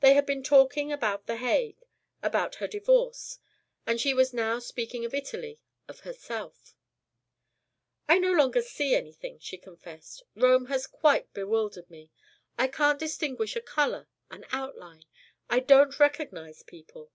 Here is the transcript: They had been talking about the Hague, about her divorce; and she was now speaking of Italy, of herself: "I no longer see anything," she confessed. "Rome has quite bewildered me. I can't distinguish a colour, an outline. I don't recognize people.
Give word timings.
They 0.00 0.12
had 0.12 0.26
been 0.26 0.42
talking 0.42 0.92
about 0.92 1.24
the 1.26 1.36
Hague, 1.38 1.86
about 2.22 2.56
her 2.56 2.66
divorce; 2.66 3.38
and 3.86 3.98
she 3.98 4.12
was 4.12 4.34
now 4.34 4.58
speaking 4.58 5.06
of 5.06 5.14
Italy, 5.14 5.58
of 5.88 6.00
herself: 6.00 6.74
"I 8.06 8.18
no 8.18 8.32
longer 8.32 8.60
see 8.60 8.94
anything," 8.94 9.38
she 9.38 9.56
confessed. 9.56 10.22
"Rome 10.36 10.66
has 10.66 10.86
quite 10.86 11.32
bewildered 11.32 11.88
me. 11.88 12.10
I 12.58 12.68
can't 12.68 13.00
distinguish 13.00 13.56
a 13.56 13.62
colour, 13.62 14.06
an 14.30 14.44
outline. 14.52 15.06
I 15.48 15.60
don't 15.60 15.98
recognize 15.98 16.62
people. 16.62 17.10